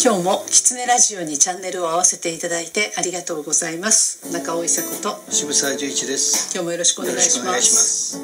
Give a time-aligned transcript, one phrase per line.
[0.00, 4.30] 今日もキツネラジオにチャンネルを合わせていただいてありがとうございます。
[4.32, 5.18] 中尾伊佐子と。
[5.28, 6.54] 渋沢十一です。
[6.54, 8.16] 今日もよろしくお願いします。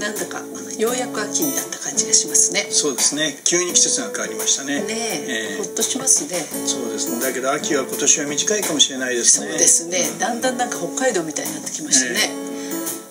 [0.00, 0.42] なんだか
[0.76, 2.66] ようやく秋になった感じがしますね。
[2.70, 3.38] そうですね。
[3.44, 4.82] 急に季節が変わりましたね。
[4.82, 6.34] ねええー、ほっとしますね。
[6.66, 7.22] そうですね。
[7.22, 9.50] だけど秋は今年は短いかもしれないですね。
[9.50, 12.26] そうですね、だんだんなんか北海道みたいになってきましたね、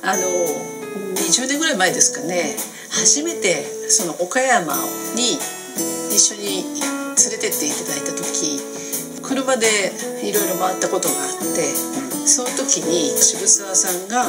[0.04, 0.24] あの
[1.24, 2.58] 20年ぐらい前ですかね。
[2.92, 4.76] 初めてその岡山
[5.16, 5.40] に
[6.12, 8.62] 一緒に連れてっていただいた時
[9.24, 9.68] 車で
[10.24, 14.26] いろいろ回ったことがあってその時に渋沢さんが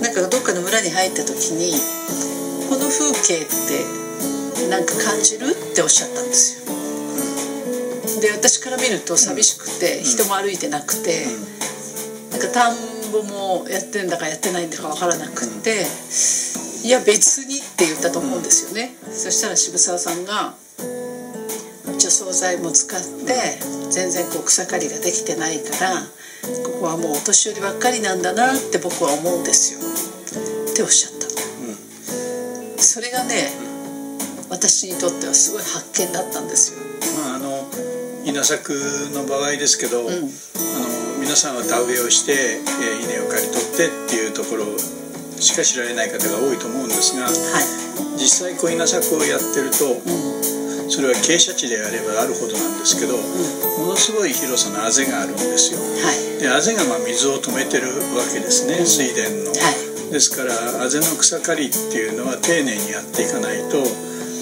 [0.00, 1.72] なんかどっかの村に入った時に
[2.68, 6.60] 「この風景ってなんか感じる?」っておっしゃったんですよ。
[8.20, 11.26] で私から見ると寂しくて人も歩いてなくて
[12.30, 12.76] なんか田ん
[13.12, 15.86] ぼもやってんだかやってないんだか分からなくって
[16.84, 18.94] 「いや別に」って言ったと思うんですよね。
[19.10, 20.54] そしたら渋沢さんが
[22.20, 23.32] 除草剤も使って
[23.90, 26.04] 全然こう草刈りができてないから
[26.68, 29.80] ここはもうお年寄りばっかりなんだなって僕は思うんですよ。
[29.80, 31.26] っておっしゃった。
[31.28, 33.48] の、うん、それがね
[34.50, 36.80] 私にとってはすごい発見だったんですよ。
[37.24, 37.64] まあ、あの
[38.24, 38.72] 稲作
[39.14, 40.20] の場合ですけど、うん、あの
[41.20, 44.66] 皆さんは田植えをして、えー、稲を刈り取ってっていうところ
[45.40, 47.32] しか知られない方が多いと思うんですが、はい、
[48.20, 57.88] 実際こう稲作をやってると、うんそれは傾斜地であればあるほどなんですけど、ものすごい広さのあぜがあるんですよ、はい、であぜがまあ水を止めてる
[58.18, 63.86] わけですね、水田の、はい、ですからあぜの草刈りっていうのは丁寧にやっていかないと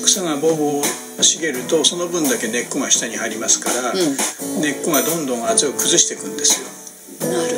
[0.03, 7.29] 草がボーボー茂るとその分だけ根っこが下に入りますから、うん、根っこがどんどんあぜを崩していくんですよ。
[7.29, 7.58] なる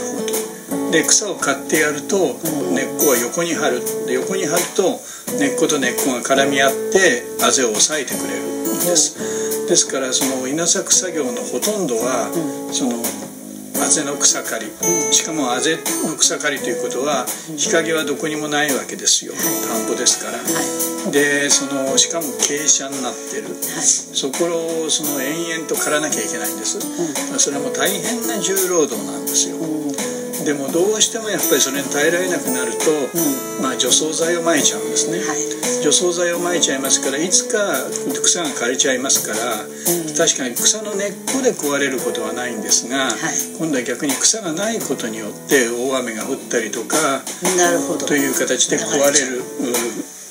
[0.91, 2.39] で草を刈ってやると
[2.75, 4.07] 根っこは横に張る。
[4.07, 5.01] で横に張ると
[5.39, 8.43] 根っこと根っこが絡み合ってあぜを押さえてくれる
[8.85, 9.17] です。
[9.69, 12.29] ですからその稲作作業のほとんどは、
[12.73, 12.99] その
[13.81, 17.25] あぜの草刈り、しかもあぜの草刈りということは
[17.57, 19.33] 日陰はどこにもないわけですよ。
[19.33, 20.43] 田んぼですから、
[21.13, 24.45] でそのしかも傾斜になってる、そこ
[24.85, 26.81] をその延々と刈らなきゃいけないんです、
[27.39, 29.57] それも大変な重労働なんですよ、
[30.45, 37.59] でもどうしてもやっぱりそれに耐えられなくなると、うん、まあ、除草剤をまいちゃうんですね、はい、除草剤をまいちゃいますからいつか
[38.23, 43.13] 草が枯れちゃいますから、うん、確かに草の根っこで壊れることはないんですが、はい、
[43.59, 47.23] 今度は逆に草がないことによって大雨が降ったりとか
[47.57, 48.07] なるほど。
[48.07, 49.43] という形で壊れる。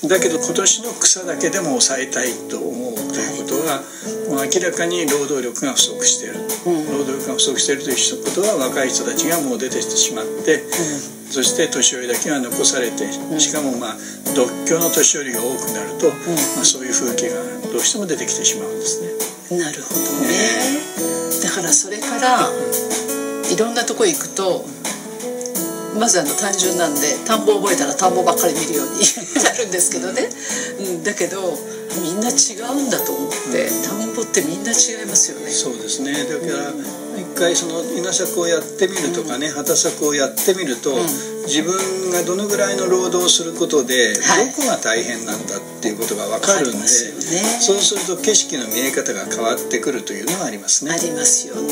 [0.07, 3.83] だけど今年の草だけでも抑えたいと思うということは、
[4.29, 10.59] もう明らかに労働力が不足している、労働不足しているということは若い人たちがもう出てしまって、
[11.31, 13.07] そして年寄りだけが残されて
[13.39, 13.97] しかもまあ
[14.35, 17.39] 独居の年寄りが多くなると、まあ、そういう風景が
[17.71, 18.99] どうしても出てきてしまうんです
[19.55, 19.55] ね。
[19.55, 20.83] なるほどね、
[21.41, 22.51] だからそれから
[23.49, 24.65] いろんなとこ行くと
[25.97, 28.99] まずあの単純なんで田んぼ覚えたら田んぼばっかり見るように
[29.41, 30.29] なるんですけどね、
[30.79, 31.57] うん、だけど
[32.03, 33.71] みんな違うんだと思って、
[34.29, 35.49] ってみんな違いますよね。
[35.49, 36.13] そうですね。
[36.13, 36.71] だから、
[37.17, 40.93] 一回その稲作をやってみるとかね、うん、畑作をやってみると、
[41.45, 44.21] 自分がどのぐらいの労働をすることで、ど
[44.55, 46.85] こが大変なんだっていうことが分かるんで、ね、
[47.61, 50.91] そうすると景色の見え方が変わってくるというのはありますね。
[50.91, 51.67] ありますよね、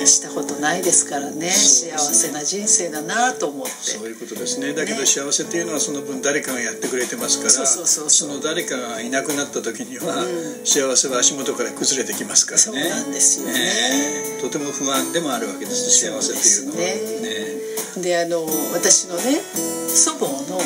[0.00, 3.72] ね、したことないですからね、ね、幸せな人生だなと思って。
[3.72, 4.72] そういうことですね。
[4.72, 12.62] だけど幸せっていうのはその分誰かがやってくれてますからその誰かがいなくなった時には、うん、幸せは足元から崩れてきますからね。
[12.62, 16.78] そうなんですよね、とても不安でもあるわけです幸せっていうのは。
[16.78, 17.62] ね。
[17.96, 19.40] であの私のね
[19.88, 20.58] 祖母の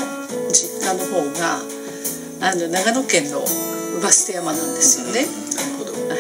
[0.53, 1.61] 実家の方が
[2.41, 3.41] あの長野県の
[4.01, 5.27] 姥捨山なんですよね。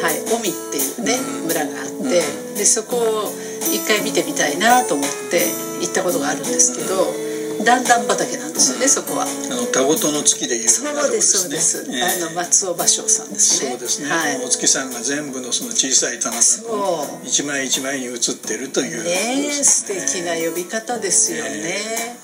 [0.02, 1.16] はい、尾身っていうね
[1.46, 2.20] 村があって、
[2.56, 3.32] でそこを
[3.72, 5.40] 一回見てみたいなと思って
[5.80, 7.25] 行ったことがあるんですけど。
[7.66, 9.24] 段々畑なんですよね、そこは。
[9.24, 11.84] あの田ごとの月でいうそうですそうです。
[12.22, 13.70] あの松尾芭蕉さんですね。
[13.70, 14.08] そうですね。
[14.08, 19.50] はい、お月さんが全部のその小さい棚の一枚一枚に写ってるという、ね。
[19.52, 22.16] 素敵な呼び方ですよね。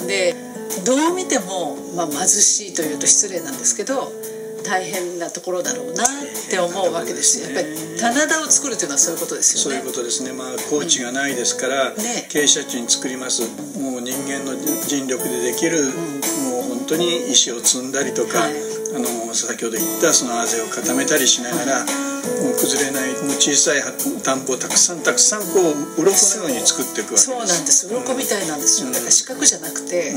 [0.00, 0.34] で
[0.84, 4.12] どう見てもまあ貧しいというと失礼なんですけど。
[4.68, 6.06] 大変なところだろうなっ
[6.50, 9.64] て思うわけですよ、やっぱり棚田を作るというのはそういうことですよね。
[9.64, 10.32] そういうことですね。
[10.32, 11.96] まあ高地がないですから、うん。
[11.96, 13.42] ね、傾斜地に作ります。
[13.78, 14.54] もう人間の
[14.86, 15.94] 尽力でできる、うん、
[16.50, 18.52] もう本当に石を積んだりとか、はい、
[18.94, 23.82] あの先ほど言ったそのあぜを固めたりしながら、はい、もう崩れないもう小さい
[24.22, 25.46] 田んぼをたくさんたくさんこ
[25.98, 27.26] う鱗のように作っていくわけです。
[27.26, 27.86] そうなんです。
[27.88, 30.14] 鱗みたいなんですよ、だから四角じゃなくて、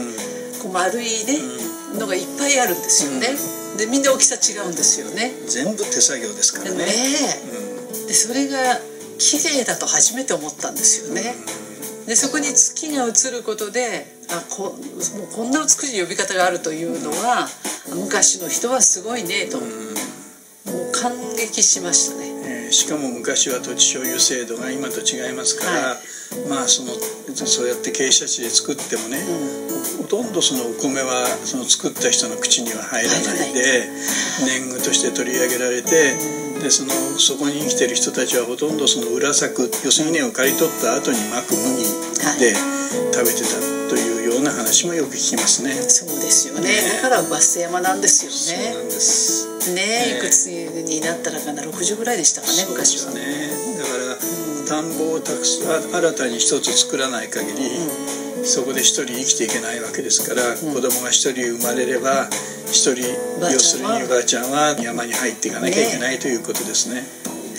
[0.61, 1.39] こう丸いね、
[1.97, 3.27] のがいっぱいあるんですよね、
[3.77, 5.31] でみんな大きさ違うんですよね。
[5.47, 6.77] 全部手作業ですからね。
[6.77, 6.85] ね、
[7.93, 8.79] うん、でそれが
[9.17, 11.35] 綺麗だと初めて思ったんですよね。
[12.07, 14.75] でそこに月が映ることであこ
[15.17, 17.47] もうこんな美しい呼び方があるというのは
[17.93, 19.65] 昔の人はすごいねと、も
[20.89, 22.30] う感激しましたね。
[22.71, 25.97] えーしかも昔は土地所有制度が今と違いますから、は
[26.47, 26.95] まあその
[27.35, 29.19] そうやって傾斜地で作ってもね、
[29.99, 33.91] ほとんどそのお米はその作った人の口には入らないで
[34.47, 36.15] 年貢として取り上げられて
[36.63, 41.83] でそのそこに生きてる人たちはほとんどその裏作要するに稲を刈り取った後にまく麦
[42.39, 42.55] で
[43.11, 43.43] 食べて
[43.75, 43.80] た
[44.31, 45.73] ような話もよく聞きますね。
[45.73, 46.69] そうですよね。
[46.69, 47.01] ね。
[47.01, 48.83] だからバス山なんですよね。
[48.85, 49.47] です。
[49.75, 50.17] ねね。
[50.17, 53.11] いくつになったらかな60ぐらいでしたかね昔は。
[53.13, 53.21] ね
[53.77, 54.17] だから
[54.67, 62.29] 田んぼをたくさん新たに一つ作らない限り、そこで一人生きていけないわけですから、子供が一人生まれれば
[62.71, 63.03] 一人
[63.51, 67.03] 要するにばあちゃんは山に入っていかなきゃいけないということですね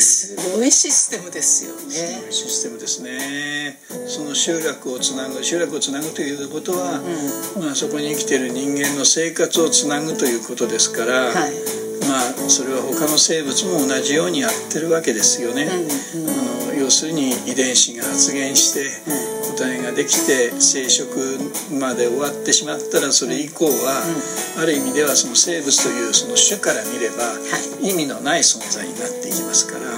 [0.03, 2.27] すごいシステムですよね。
[2.31, 3.79] システムですね。
[4.07, 7.01] その集落をつなぐ集落をつなぐということは、
[7.61, 11.83] まあ、そこに生きている人間の生活をつなぐということですから、はい。
[12.09, 16.31] まあそれは他の生物も同じようにやってるわけですよね、うんうん。
[16.31, 16.33] あ
[16.67, 18.91] の要するに遺伝子が発現して
[19.53, 24.01] 個体ができて生殖まで終わってしまったらそれ以降は、
[24.57, 27.37] ある意味ではその生物というその種から見れば、
[27.85, 29.93] 意味のない存在になっていきますから、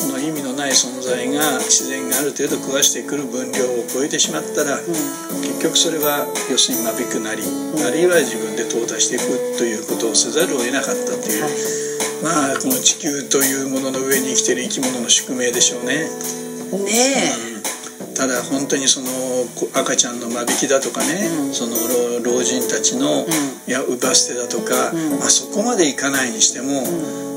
[0.00, 7.44] その意味のない存在が自然がある程度食わしてくる分量を超えてしまったら、結局それは要するに間引くなり、
[7.84, 11.52] あるいは自分で淘汰していくということをせざるを得なかったという、はい。
[12.24, 16.08] まあこの地球というものの上に生きている生き物の宿命でしょうね。
[16.88, 17.49] ね
[18.20, 19.08] ただ本当にその
[19.56, 21.54] こ赤ちゃんの間引きだとかね、うん。
[21.54, 21.72] その
[22.20, 23.32] 老老人たちの、ん。
[23.64, 25.18] いや乳母捨てだとか、うん。
[25.18, 26.84] まあ、そこまでいかないにしても、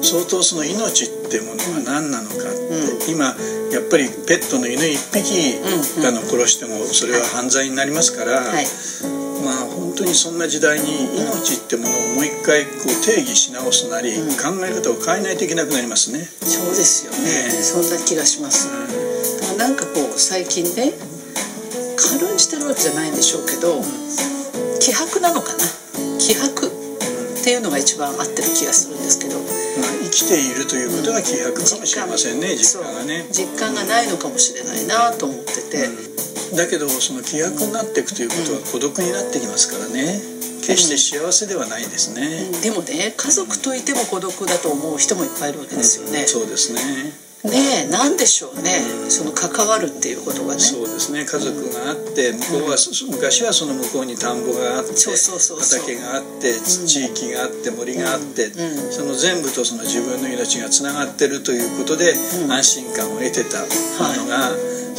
[0.03, 3.31] 相当その命ってものが何なのかって、今
[3.71, 6.03] やっぱりペットの犬一匹うん。
[6.03, 8.68] だの殺してもそれは犯罪になりますから、はい。
[9.39, 14.35] まあ本当にそんな時代に命ってものをもう一回こう定義し直すなり、うん。
[14.35, 16.27] 考え方を変えないといけなくなりますね。
[16.44, 17.56] そうですよね。
[17.56, 18.68] ねそんな気がします
[19.63, 20.92] なんかこう最近ね
[21.95, 23.80] 軽んじてるわけじゃないんでしょうけど
[24.83, 25.63] 気迫なのかな？
[26.19, 26.69] 気迫っ
[27.39, 29.39] ていうのが一番合ってる気がするんですけど。
[29.39, 33.25] まあ、生きているということが気迫かもしれませんね、実感がね。
[33.31, 35.88] 実感がないのかもしれないなと思ってて、
[36.57, 40.19] だけどその気迫になっていくということは孤独になってきますからね。
[40.59, 47.12] 決して幸せではないですね、でもね家族といても孤独だと思う人もいっぱいいるわけですよね、そうですね
[47.44, 48.80] ねえなんでしょうね、
[49.10, 50.62] その関わるっていうことがね。
[50.62, 51.25] そうですね。
[51.25, 52.78] 家族があって向こうは、
[53.12, 58.92] 昔はその向こうに田んぼがあって畑があって地域があって森があって、うん。
[58.94, 62.51] その全部とその自分の命がつながってるということで、うん。
[62.51, 63.68] 安心感を得てたも
[64.24, 64.51] のが、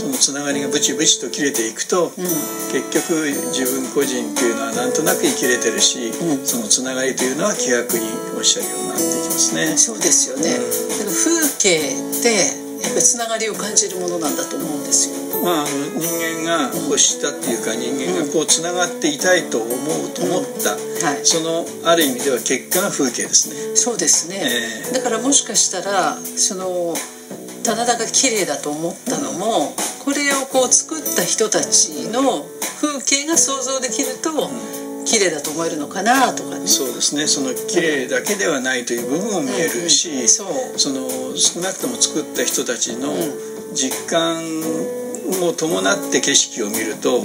[0.04, 2.24] そのつながりがブチブチと切れていくと、うん。
[2.72, 6.46] 結局自分個人っていうのはなんとなく生きれてるし、うん。
[6.46, 8.04] そのつながりというのは気楽に
[8.36, 9.76] おっしゃるようになっていきますね。
[9.76, 10.64] そうですよね、だか
[11.04, 15.16] ら風景ってやっぱりつながりを感じるものなんだと思うんですよ。
[15.42, 15.68] まあ、あの
[16.00, 16.08] 人
[16.44, 20.72] 間が欲したっていうか人間がこうつながっていたいと思うと思った、
[21.06, 21.24] はい。
[21.24, 23.76] そのある意味では結果が風景ですね。
[23.76, 24.92] そうですね、ええ。
[24.92, 26.94] だからもしかしたらその
[27.64, 32.46] 棚田が綺麗だと思ったのもこれをこう作った人たちの
[32.80, 34.30] 風景が想像できると
[35.04, 36.66] 綺麗だと思えるのかなとかね。
[36.66, 37.26] そうですね。
[37.26, 40.20] その綺麗だけではないという部分も見えるし、うん。
[40.20, 40.24] う。
[40.24, 40.44] んそ
[40.90, 43.54] の少なくとも作った人たちのん。
[43.74, 44.38] 実感
[45.42, 47.22] を伴って景色を見ると、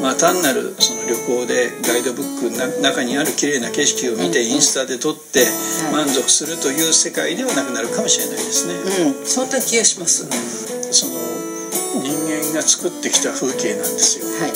[0.00, 5.46] まあ、単なるその旅行でガイドブックの中にある綺麗な景色を見てインスタで撮って
[5.92, 8.74] 満足するという世界ではなくなるかもしれないですね。
[9.18, 9.26] うん。
[9.26, 10.26] そんな気がします、
[10.90, 11.12] その
[12.02, 14.26] 人間が作ってきた風景なんですよ。
[14.40, 14.52] はい。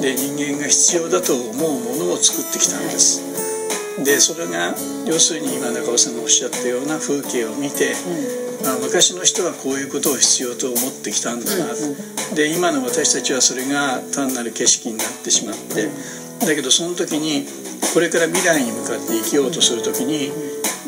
[0.00, 3.20] で人間が必要だと思うものを作ってきたんです、
[4.02, 4.74] でそれが
[5.06, 7.94] 要するに今中尾さんがおっしゃったような風景を見て、
[8.66, 11.74] あ昔の人はこういうことを必要と思ってきたんだな、
[12.34, 15.88] で今の私たちはそれが単なる景色になってしまって
[16.44, 17.46] だけどその時に
[17.92, 20.32] これから未来に向かって生きようとする時に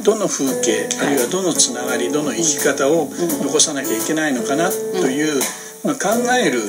[0.02, 3.08] どの風景あるいはどのつながりどの生き方を
[3.42, 5.40] 残さなきゃいけないのかなという、
[5.84, 6.60] まあ、考える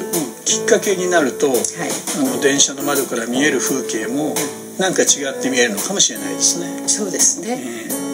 [0.46, 1.58] きっかけになると、はい。
[1.58, 4.34] あの電車の窓から見える風景も
[4.78, 6.88] なんか違って見えるのかもしれないですね。
[6.88, 7.60] そうですね、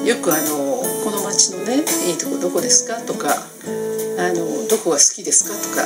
[0.06, 3.46] えよくあの「この町のねいいとこどこですか?」とか
[4.18, 5.86] あの「どこが好きですか?」とか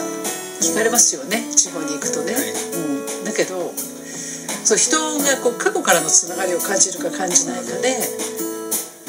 [0.61, 1.47] 聞かれますよね。
[1.55, 2.43] 地方に行くとね、はい。
[2.43, 2.77] う
[3.21, 3.73] ん、だけど
[4.63, 7.97] そう人がこう過去からのつながりを感じるか感じないかで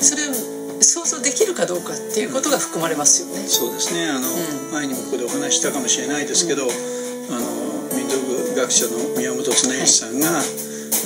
[0.00, 0.22] それ
[0.80, 3.44] そ想像できるかどうかっていうことが含まれますよね。
[3.48, 4.08] そうですね。
[4.08, 4.72] あの、うん。
[4.72, 7.40] 前にもここでお話ししたかもしれないですけど、あの
[7.96, 10.42] 民族学者の宮本恒一さんが、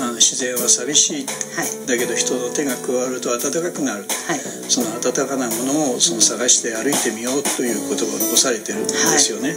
[0.01, 1.27] あの自然は寂しい。
[1.57, 1.87] はい。
[1.87, 4.05] だけど人の手が加わると暖かくなる。
[4.05, 4.41] はい。
[4.69, 9.57] その暖かなものをその探して歩いてみようという言葉を残されてるんですよね。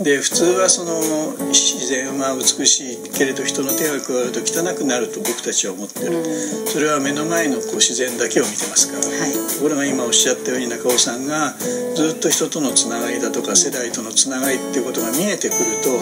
[0.00, 1.00] で普通はその
[1.48, 6.22] 自然は美しいけれど人の手が加わると汚くなると僕たちは思ってる、
[6.68, 9.32] それは目の前のこう自然だけを見てますから、はい。
[9.32, 11.56] ところが今おっしゃったように中尾さんが
[11.96, 15.96] ずっと人とのつながりだとか世代とのつながりっていうことが見えてくると、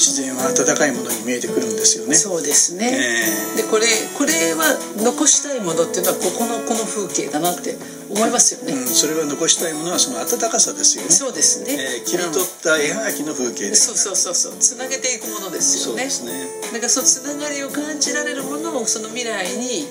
[0.00, 2.16] 自然は温かいものに見えてくるんですよね。
[2.16, 4.64] そうですね、えでこれこれは
[4.96, 7.76] 残したいものっていうのはここのこの風景だなって
[8.08, 11.10] 思いますよね、うん、それは残したいものはその温かさですよね。
[11.10, 13.92] そうですね、えー切り取った絵はがきの風景です。
[13.92, 14.58] そうそうそうそう。
[14.58, 16.32] つなげていくものですそうよねですね。
[16.72, 19.84] だからそのつながりを感じられるものをその未来に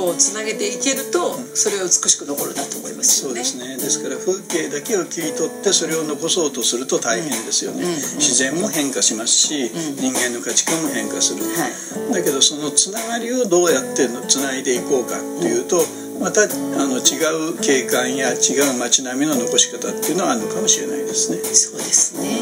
[0.00, 3.44] こうつなげていけるとそれは美しく残るなと思いますよね。
[3.44, 3.76] そうですね。
[3.76, 9.68] ですから風景だけを切り取ってそれを残そうとすると大変ですよね、うん自然も変化しますし、ん
[10.00, 11.68] 人間の価値観も変化する、は
[12.08, 12.14] い。
[12.14, 15.84] だけどそのつながりをどうやってつないでいこうかっていうと
[16.18, 21.44] またあの違う景観や違う街並みの残し方っていうのはあるのかもしれないですね。
[21.44, 22.40] そうですね。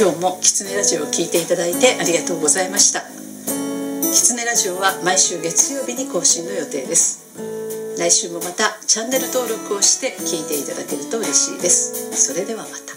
[0.00, 3.17] 今日もキツネラジオを聞いていただいてありがとうございました
[4.10, 7.36] キツネラジオは毎週月曜日に更新の予定です。
[7.98, 12.10] 来週もまたチャンネル登録をして聞いていただけると嬉しいです。
[12.16, 12.87] それではまた。